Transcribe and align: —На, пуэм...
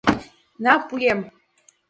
—На, 0.63 0.73
пуэм... 0.87 1.19